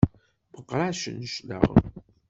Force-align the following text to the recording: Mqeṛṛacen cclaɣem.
Mqeṛṛacen 0.59 1.17
cclaɣem. 1.33 1.83